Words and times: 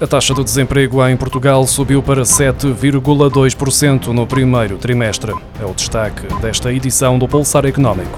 A 0.00 0.06
taxa 0.06 0.32
de 0.32 0.44
desemprego 0.44 1.04
em 1.08 1.16
Portugal 1.16 1.66
subiu 1.66 2.00
para 2.00 2.22
7,2% 2.22 4.06
no 4.08 4.28
primeiro 4.28 4.78
trimestre. 4.78 5.34
É 5.60 5.64
o 5.64 5.74
destaque 5.74 6.32
desta 6.40 6.72
edição 6.72 7.18
do 7.18 7.26
Pulsar 7.26 7.66
Económico. 7.66 8.16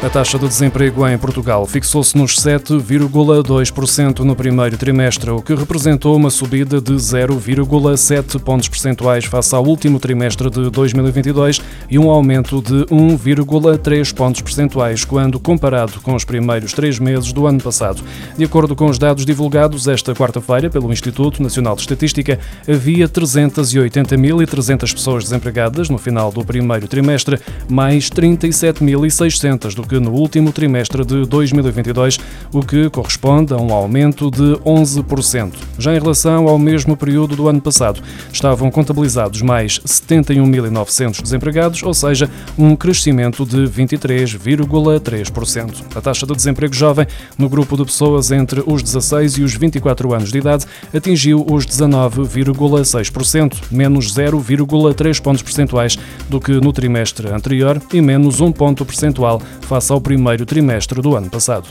A 0.00 0.08
taxa 0.08 0.38
de 0.38 0.46
desemprego 0.46 1.04
em 1.08 1.18
Portugal 1.18 1.66
fixou-se 1.66 2.16
nos 2.16 2.36
7,2% 2.36 4.20
no 4.20 4.36
primeiro 4.36 4.78
trimestre, 4.78 5.28
o 5.30 5.42
que 5.42 5.52
representou 5.56 6.14
uma 6.14 6.30
subida 6.30 6.80
de 6.80 6.92
0,7 6.92 8.38
pontos 8.38 8.68
percentuais 8.68 9.24
face 9.24 9.52
ao 9.56 9.64
último 9.66 9.98
trimestre 9.98 10.48
de 10.50 10.70
2022 10.70 11.60
e 11.90 11.98
um 11.98 12.08
aumento 12.10 12.62
de 12.62 12.84
1,3 12.84 14.14
pontos 14.14 14.40
percentuais 14.40 15.04
quando 15.04 15.40
comparado 15.40 16.00
com 16.00 16.14
os 16.14 16.24
primeiros 16.24 16.72
três 16.72 17.00
meses 17.00 17.32
do 17.32 17.48
ano 17.48 17.60
passado. 17.60 18.00
De 18.36 18.44
acordo 18.44 18.76
com 18.76 18.86
os 18.86 19.00
dados 19.00 19.26
divulgados 19.26 19.88
esta 19.88 20.14
quarta-feira 20.14 20.70
pelo 20.70 20.92
Instituto 20.92 21.42
Nacional 21.42 21.74
de 21.74 21.80
Estatística, 21.80 22.38
havia 22.68 23.08
380.300 23.08 24.92
pessoas 24.92 25.24
desempregadas 25.24 25.90
no 25.90 25.98
final 25.98 26.30
do 26.30 26.44
primeiro 26.44 26.86
trimestre, 26.86 27.40
mais 27.68 28.08
37.600 28.08 29.74
do 29.74 29.88
que 29.88 29.97
no 30.00 30.12
último 30.12 30.52
trimestre 30.52 31.04
de 31.04 31.26
2022, 31.26 32.18
o 32.52 32.62
que 32.62 32.88
corresponde 32.90 33.52
a 33.52 33.56
um 33.56 33.72
aumento 33.72 34.30
de 34.30 34.56
11%. 34.64 35.54
Já 35.78 35.94
em 35.94 35.98
relação 35.98 36.48
ao 36.48 36.58
mesmo 36.58 36.96
período 36.96 37.36
do 37.36 37.48
ano 37.48 37.60
passado, 37.60 38.00
estavam 38.32 38.70
contabilizados 38.70 39.42
mais 39.42 39.78
71.900 39.80 41.22
desempregados, 41.22 41.82
ou 41.82 41.92
seja, 41.94 42.30
um 42.58 42.76
crescimento 42.76 43.44
de 43.44 43.58
23,3%. 43.58 45.84
A 45.94 46.00
taxa 46.00 46.26
de 46.26 46.34
desemprego 46.34 46.74
jovem 46.74 47.06
no 47.36 47.48
grupo 47.48 47.76
de 47.76 47.84
pessoas 47.84 48.30
entre 48.30 48.62
os 48.66 48.82
16 48.82 49.38
e 49.38 49.42
os 49.42 49.54
24 49.54 50.14
anos 50.14 50.30
de 50.30 50.38
idade 50.38 50.66
atingiu 50.94 51.44
os 51.50 51.66
19,6%, 51.66 53.56
menos 53.70 54.14
0,3 54.14 55.20
pontos 55.20 55.42
percentuais 55.42 55.98
do 56.28 56.40
que 56.40 56.52
no 56.52 56.72
trimestre 56.72 57.28
anterior 57.28 57.82
e 57.92 58.00
menos 58.00 58.40
1 58.40 58.52
ponto 58.52 58.84
percentual 58.84 59.40
face 59.62 59.77
face 59.78 59.92
ao 59.92 60.00
primeiro 60.00 60.44
trimestre 60.44 61.00
do 61.00 61.14
ano 61.14 61.30
passado. 61.30 61.68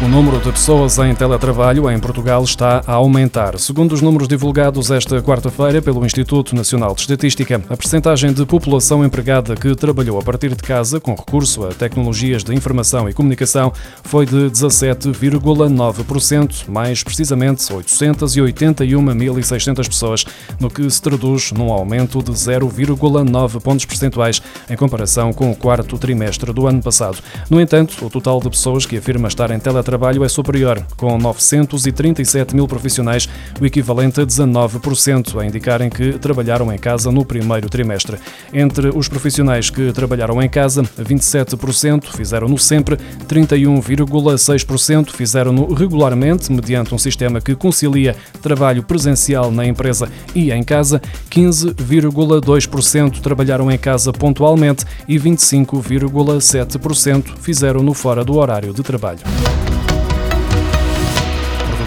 O 0.00 0.06
número 0.06 0.38
de 0.38 0.52
pessoas 0.52 0.96
em 0.98 1.12
teletrabalho 1.12 1.90
em 1.90 1.98
Portugal 1.98 2.44
está 2.44 2.84
a 2.86 2.92
aumentar. 2.92 3.58
Segundo 3.58 3.92
os 3.92 4.00
números 4.00 4.28
divulgados 4.28 4.92
esta 4.92 5.20
quarta-feira 5.20 5.82
pelo 5.82 6.06
Instituto 6.06 6.54
Nacional 6.54 6.94
de 6.94 7.00
Estatística, 7.00 7.60
a 7.68 7.76
percentagem 7.76 8.32
de 8.32 8.46
população 8.46 9.04
empregada 9.04 9.56
que 9.56 9.74
trabalhou 9.74 10.20
a 10.20 10.22
partir 10.22 10.54
de 10.54 10.62
casa 10.62 11.00
com 11.00 11.16
recurso 11.16 11.66
a 11.66 11.74
tecnologias 11.74 12.44
de 12.44 12.54
informação 12.54 13.08
e 13.08 13.12
comunicação 13.12 13.72
foi 14.04 14.24
de 14.24 14.48
17,9%, 14.48 16.68
mais 16.68 17.02
precisamente 17.02 17.64
881.600 17.64 19.88
pessoas, 19.88 20.24
no 20.60 20.70
que 20.70 20.88
se 20.88 21.02
traduz 21.02 21.50
num 21.50 21.72
aumento 21.72 22.22
de 22.22 22.30
0,9 22.30 23.60
pontos 23.60 23.84
percentuais 23.84 24.40
em 24.70 24.76
comparação 24.76 25.32
com 25.32 25.50
o 25.50 25.56
quarto 25.56 25.98
trimestre 25.98 26.52
do 26.52 26.68
ano 26.68 26.80
passado. 26.80 27.18
No 27.50 27.60
entanto, 27.60 28.06
o 28.06 28.08
total 28.08 28.38
de 28.38 28.48
pessoas 28.48 28.86
que 28.86 28.96
afirma 28.96 29.26
estar 29.26 29.50
em 29.50 29.58
teletrabalho 29.58 29.87
trabalho 29.88 30.22
é 30.22 30.28
superior, 30.28 30.84
com 30.98 31.16
937 31.16 32.54
mil 32.54 32.68
profissionais, 32.68 33.26
o 33.58 33.64
equivalente 33.64 34.20
a 34.20 34.26
19%, 34.26 35.40
a 35.40 35.46
indicarem 35.46 35.88
que 35.88 36.18
trabalharam 36.18 36.70
em 36.70 36.76
casa 36.76 37.10
no 37.10 37.24
primeiro 37.24 37.70
trimestre. 37.70 38.18
Entre 38.52 38.88
os 38.88 39.08
profissionais 39.08 39.70
que 39.70 39.90
trabalharam 39.90 40.42
em 40.42 40.48
casa, 40.48 40.82
27% 40.82 42.14
fizeram-no 42.14 42.58
sempre, 42.58 42.98
31,6% 43.26 45.10
fizeram-no 45.10 45.72
regularmente, 45.72 46.52
mediante 46.52 46.94
um 46.94 46.98
sistema 46.98 47.40
que 47.40 47.54
concilia 47.54 48.14
trabalho 48.42 48.82
presencial 48.82 49.50
na 49.50 49.64
empresa 49.64 50.10
e 50.34 50.52
em 50.52 50.62
casa, 50.62 51.00
15,2% 51.30 53.22
trabalharam 53.22 53.70
em 53.70 53.78
casa 53.78 54.12
pontualmente 54.12 54.84
e 55.08 55.18
25,7% 55.18 57.38
fizeram-no 57.40 57.94
fora 57.94 58.22
do 58.22 58.36
horário 58.36 58.74
de 58.74 58.82
trabalho. 58.82 59.20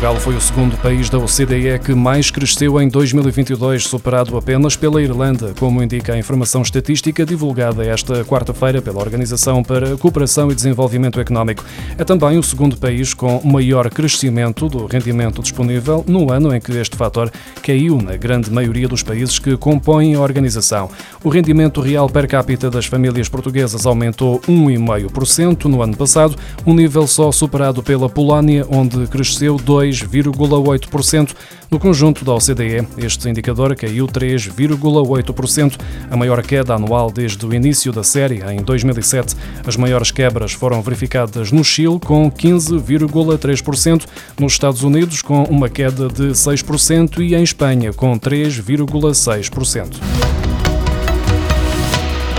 Portugal 0.01 0.19
foi 0.19 0.35
o 0.35 0.41
segundo 0.41 0.75
país 0.77 1.11
da 1.11 1.19
OCDE 1.19 1.77
que 1.85 1.93
mais 1.93 2.31
cresceu 2.31 2.81
em 2.81 2.89
2022, 2.89 3.83
superado 3.83 4.35
apenas 4.35 4.75
pela 4.75 4.99
Irlanda, 4.99 5.53
como 5.59 5.83
indica 5.83 6.13
a 6.13 6.17
informação 6.17 6.63
estatística 6.63 7.23
divulgada 7.23 7.85
esta 7.85 8.25
quarta-feira 8.25 8.81
pela 8.81 8.99
Organização 8.99 9.61
para 9.61 9.93
a 9.93 9.97
Cooperação 9.97 10.49
e 10.49 10.55
Desenvolvimento 10.55 11.19
Económico. 11.19 11.63
É 11.99 12.03
também 12.03 12.39
o 12.39 12.41
segundo 12.41 12.77
país 12.77 13.13
com 13.13 13.41
maior 13.43 13.91
crescimento 13.91 14.67
do 14.67 14.87
rendimento 14.87 15.39
disponível 15.39 16.03
no 16.07 16.33
ano 16.33 16.51
em 16.55 16.59
que 16.59 16.71
este 16.71 16.97
fator 16.97 17.31
caiu 17.61 18.01
na 18.01 18.17
grande 18.17 18.49
maioria 18.49 18.87
dos 18.87 19.03
países 19.03 19.37
que 19.37 19.55
compõem 19.55 20.15
a 20.15 20.19
organização. 20.19 20.89
O 21.23 21.29
rendimento 21.29 21.79
real 21.79 22.09
per 22.09 22.27
capita 22.27 22.71
das 22.71 22.87
famílias 22.87 23.29
portuguesas 23.29 23.85
aumentou 23.85 24.39
1,5% 24.47 25.65
no 25.65 25.83
ano 25.83 25.95
passado, 25.95 26.35
um 26.65 26.73
nível 26.73 27.05
só 27.05 27.31
superado 27.31 27.83
pela 27.83 28.09
Polónia, 28.09 28.65
onde 28.67 29.05
cresceu 29.05 29.57
2 29.57 29.90
2,8%. 29.99 31.35
No 31.69 31.79
conjunto 31.79 32.25
da 32.25 32.33
OCDE, 32.33 32.85
este 32.97 33.29
indicador 33.29 33.75
caiu 33.75 34.05
3,8%, 34.05 35.79
a 36.09 36.17
maior 36.17 36.41
queda 36.43 36.75
anual 36.75 37.09
desde 37.09 37.45
o 37.45 37.53
início 37.53 37.93
da 37.93 38.03
série, 38.03 38.41
em 38.51 38.61
2007. 38.61 39.35
As 39.65 39.77
maiores 39.77 40.11
quebras 40.11 40.51
foram 40.51 40.81
verificadas 40.81 41.51
no 41.51 41.63
Chile, 41.63 41.99
com 41.99 42.29
15,3%, 42.29 44.05
nos 44.39 44.53
Estados 44.53 44.83
Unidos, 44.83 45.21
com 45.21 45.43
uma 45.43 45.69
queda 45.69 46.07
de 46.07 46.31
6% 46.31 47.19
e 47.19 47.35
em 47.35 47.43
Espanha, 47.43 47.93
com 47.93 48.19
3,6%. 48.19 50.40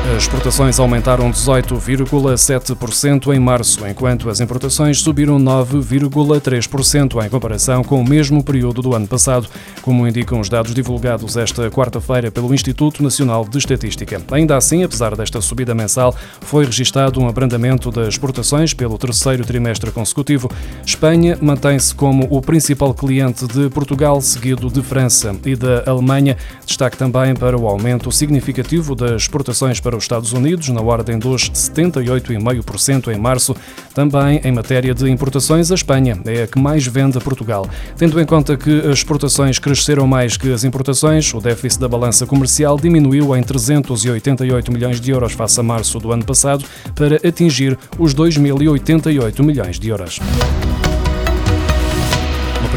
As 0.05 0.25
exportações 0.25 0.81
aumentaram 0.81 1.31
18,7% 1.31 3.33
em 3.33 3.39
março, 3.39 3.87
enquanto 3.87 4.29
as 4.29 4.41
importações 4.41 5.01
subiram 5.01 5.39
9,3% 5.39 7.25
em 7.25 7.31
comparação 7.31 7.85
com 7.85 8.01
o 8.01 8.07
mesmo 8.07 8.43
período 8.43 8.83
do 8.83 8.97
ano 8.97 9.07
passado, 9.07 9.47
como 9.81 10.07
indicam 10.07 10.41
os 10.41 10.49
dados 10.49 10.75
divulgados 10.75 11.37
esta 11.37 11.71
quarta-feira 11.71 12.33
pelo 12.33 12.53
Instituto 12.53 13.01
Nacional 13.01 13.47
de 13.49 13.59
Estatística. 13.59 14.21
Ainda 14.33 14.57
assim, 14.57 14.83
apesar 14.83 15.17
desta 15.17 15.41
subida 15.41 15.73
mensal, 15.73 16.15
foi 16.41 16.65
registado 16.65 17.21
um 17.21 17.29
abrandamento 17.29 17.93
das 17.93 18.09
exportações 18.09 18.75
pelo 18.75 18.99
terceiro 18.99 19.45
trimestre 19.45 19.93
consecutivo. 19.93 20.51
Espanha 20.85 21.39
mantém-se 21.41 21.95
como 21.95 22.27
o 22.29 22.43
principal 22.43 22.93
cliente 22.93 23.47
de 23.47 23.71
Portugal, 23.71 24.21
seguido 24.21 24.69
de 24.69 24.83
França 24.83 25.35
e 25.47 25.55
da 25.55 25.85
Alemanha. 25.87 26.37
Destaque 26.67 26.97
também 26.97 27.37
para 27.37 27.57
o 27.57 27.69
aumento 27.69 28.11
significativo 28.11 28.97
das 28.97 29.23
exportações 29.23 29.79
para 29.79 29.92
os 29.97 30.05
Estados 30.05 30.33
Unidos, 30.33 30.69
na 30.69 30.81
ordem 30.81 31.19
dos 31.19 31.51
78,5% 31.51 33.13
em 33.13 33.19
março. 33.19 33.55
Também 33.95 34.41
em 34.45 34.53
matéria 34.53 34.95
de 34.95 35.11
importações, 35.11 35.71
a 35.71 35.75
Espanha 35.75 36.19
é 36.25 36.45
a 36.45 36.47
que 36.47 36.59
mais 36.59 36.87
vende 36.87 37.19
a 37.19 37.21
Portugal. 37.21 37.69
Tendo 37.97 38.21
em 38.21 38.25
conta 38.25 38.57
que 38.57 38.81
as 38.81 38.99
exportações 38.99 39.59
cresceram 39.59 40.07
mais 40.07 40.37
que 40.37 40.53
as 40.53 40.65
importações, 40.65 41.33
o 41.35 41.41
déficit 41.41 41.81
da 41.81 41.89
balança 41.89 42.27
comercial 42.27 42.79
diminuiu 42.79 43.37
em 43.37 43.43
388 43.43 44.73
milhões 44.73 45.01
de 45.01 45.11
euros 45.11 45.33
face 45.33 45.61
a 45.61 45.63
março 45.63 45.99
do 45.99 46.13
ano 46.13 46.25
passado 46.25 46.65
para 46.95 47.17
atingir 47.17 47.79
os 47.99 48.15
2.088 48.15 49.43
milhões 49.45 49.79
de 49.79 49.89
euros 49.89 50.19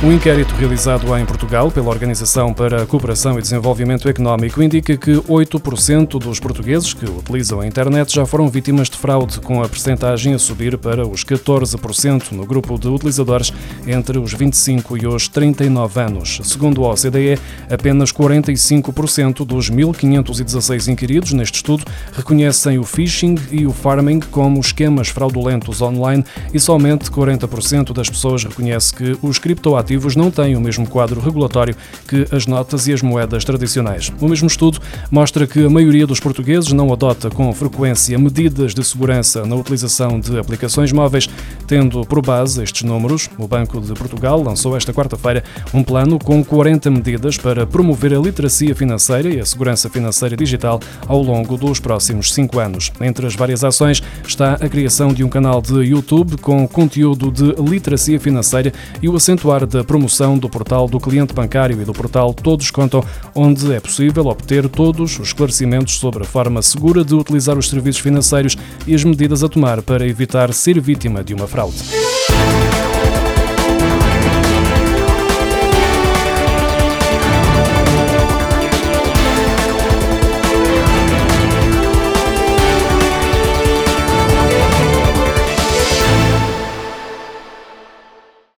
Um 0.00 0.12
inquérito 0.12 0.54
realizado 0.54 1.18
em 1.18 1.26
Portugal 1.26 1.72
pela 1.72 1.88
Organização 1.88 2.54
para 2.54 2.84
a 2.84 2.86
Cooperação 2.86 3.36
e 3.36 3.42
Desenvolvimento 3.42 4.08
Económico 4.08 4.62
indica 4.62 4.96
que 4.96 5.10
8% 5.10 6.20
dos 6.20 6.38
portugueses 6.38 6.94
que 6.94 7.04
utilizam 7.04 7.60
a 7.60 7.66
internet 7.66 8.14
já 8.14 8.24
foram 8.24 8.48
vítimas 8.48 8.88
de 8.88 8.96
fraude, 8.96 9.40
com 9.40 9.60
a 9.60 9.68
percentagem 9.68 10.34
a 10.34 10.38
subir 10.38 10.78
para 10.78 11.04
os 11.04 11.24
14% 11.24 12.30
no 12.30 12.46
grupo 12.46 12.78
de 12.78 12.86
utilizadores 12.86 13.52
entre 13.88 14.20
os 14.20 14.32
25 14.32 14.98
e 14.98 15.04
os 15.08 15.26
39 15.26 16.00
anos. 16.00 16.40
Segundo 16.44 16.84
a 16.84 16.92
OCDE, 16.92 17.36
apenas 17.68 18.12
45% 18.12 19.44
dos 19.44 19.68
1.516 19.68 20.86
inquiridos 20.86 21.32
neste 21.32 21.56
estudo 21.56 21.84
reconhecem 22.12 22.78
o 22.78 22.84
phishing 22.84 23.34
e 23.50 23.66
o 23.66 23.72
farming 23.72 24.20
como 24.30 24.60
esquemas 24.60 25.08
fraudulentos 25.08 25.82
online 25.82 26.24
e 26.54 26.60
somente 26.60 27.10
40% 27.10 27.92
das 27.92 28.08
pessoas 28.08 28.44
reconhece 28.44 28.94
que 28.94 29.18
os 29.20 29.40
criptoativos 29.40 29.87
não 30.16 30.30
têm 30.30 30.56
o 30.56 30.60
mesmo 30.60 30.86
quadro 30.86 31.20
regulatório 31.20 31.74
que 32.06 32.26
as 32.30 32.46
notas 32.46 32.86
e 32.86 32.92
as 32.92 33.02
moedas 33.02 33.44
tradicionais. 33.44 34.12
O 34.20 34.28
mesmo 34.28 34.46
estudo 34.46 34.80
mostra 35.10 35.46
que 35.46 35.64
a 35.64 35.70
maioria 35.70 36.06
dos 36.06 36.20
portugueses 36.20 36.72
não 36.72 36.92
adota 36.92 37.30
com 37.30 37.52
frequência 37.52 38.18
medidas 38.18 38.74
de 38.74 38.84
segurança 38.84 39.44
na 39.46 39.56
utilização 39.56 40.20
de 40.20 40.38
aplicações 40.38 40.92
móveis, 40.92 41.28
tendo 41.66 42.04
por 42.06 42.20
base 42.20 42.62
estes 42.62 42.82
números, 42.82 43.28
o 43.38 43.46
Banco 43.46 43.80
de 43.80 43.92
Portugal 43.94 44.42
lançou 44.42 44.76
esta 44.76 44.92
quarta-feira 44.92 45.44
um 45.72 45.82
plano 45.82 46.18
com 46.18 46.44
40 46.44 46.90
medidas 46.90 47.36
para 47.36 47.66
promover 47.66 48.14
a 48.14 48.18
literacia 48.18 48.74
financeira 48.74 49.28
e 49.28 49.40
a 49.40 49.46
segurança 49.46 49.88
financeira 49.88 50.36
digital 50.36 50.80
ao 51.06 51.22
longo 51.22 51.56
dos 51.56 51.80
próximos 51.80 52.32
cinco 52.32 52.58
anos. 52.58 52.92
Entre 53.00 53.26
as 53.26 53.34
várias 53.34 53.64
ações 53.64 54.02
está 54.26 54.54
a 54.54 54.68
criação 54.68 55.12
de 55.12 55.24
um 55.24 55.28
canal 55.28 55.60
de 55.60 55.74
YouTube 55.74 56.36
com 56.38 56.66
conteúdo 56.66 57.30
de 57.30 57.54
literacia 57.62 58.18
financeira 58.18 58.72
e 59.02 59.08
o 59.08 59.16
acentuar 59.16 59.66
da 59.78 59.84
promoção 59.84 60.36
do 60.36 60.48
portal 60.48 60.88
do 60.88 60.98
cliente 60.98 61.32
bancário 61.32 61.80
e 61.80 61.84
do 61.84 61.92
portal 61.92 62.34
Todos 62.34 62.68
Contam, 62.68 63.04
onde 63.32 63.72
é 63.72 63.78
possível 63.78 64.26
obter 64.26 64.68
todos 64.68 65.20
os 65.20 65.28
esclarecimentos 65.28 65.98
sobre 66.00 66.24
a 66.24 66.26
forma 66.26 66.60
segura 66.62 67.04
de 67.04 67.14
utilizar 67.14 67.56
os 67.56 67.68
serviços 67.68 68.02
financeiros 68.02 68.56
e 68.88 68.94
as 68.94 69.04
medidas 69.04 69.44
a 69.44 69.48
tomar 69.48 69.80
para 69.80 70.04
evitar 70.04 70.52
ser 70.52 70.80
vítima 70.80 71.22
de 71.22 71.32
uma 71.32 71.46
fraude. 71.46 71.76